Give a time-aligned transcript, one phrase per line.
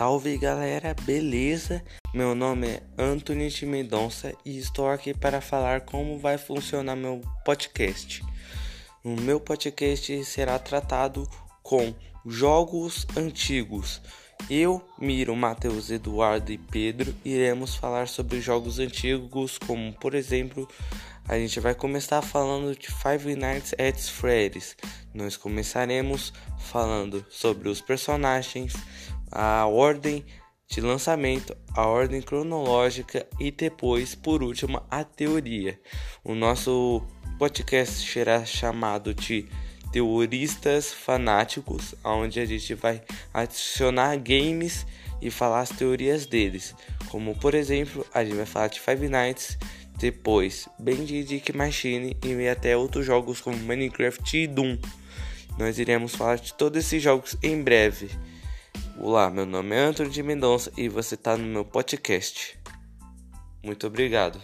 [0.00, 1.84] Salve galera, beleza?
[2.14, 7.20] Meu nome é Anthony de Mendonça e estou aqui para falar como vai funcionar meu
[7.44, 8.24] podcast.
[9.04, 11.28] O meu podcast será tratado
[11.62, 11.94] com
[12.24, 14.00] jogos antigos.
[14.48, 20.66] Eu, Miro, Matheus, Eduardo e Pedro iremos falar sobre jogos antigos, como por exemplo,
[21.28, 24.78] a gente vai começar falando de Five Nights at Freddy's.
[25.12, 28.72] Nós começaremos falando sobre os personagens,
[29.30, 30.24] a ordem
[30.68, 35.78] de lançamento, a ordem cronológica e depois, por último, a teoria.
[36.22, 37.02] O nosso
[37.38, 39.48] podcast será chamado de
[39.92, 43.02] Teoristas Fanáticos, onde a gente vai
[43.34, 44.86] adicionar games
[45.20, 46.74] e falar as teorias deles.
[47.08, 49.58] Como por exemplo, a gente vai falar de Five Nights,
[49.98, 54.78] depois Banditic Machine e até outros jogos como Minecraft e Doom.
[55.58, 58.08] Nós iremos falar de todos esses jogos em breve.
[59.02, 62.60] Olá, meu nome é Antônio de Mendonça e você está no meu podcast.
[63.64, 64.38] Muito obrigado.